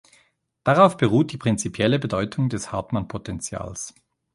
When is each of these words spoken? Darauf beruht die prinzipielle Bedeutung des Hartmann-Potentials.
Darauf 0.63 0.97
beruht 0.97 1.31
die 1.31 1.37
prinzipielle 1.37 1.99
Bedeutung 1.99 2.49
des 2.49 2.71
Hartmann-Potentials. 2.71 3.93